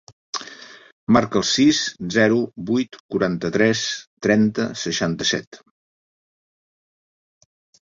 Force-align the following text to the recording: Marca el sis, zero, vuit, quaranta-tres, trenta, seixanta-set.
Marca 1.17 1.37
el 1.41 1.43
sis, 1.49 1.81
zero, 2.15 2.39
vuit, 2.71 2.97
quaranta-tres, 3.17 3.85
trenta, 4.29 4.67
seixanta-set. 4.87 5.63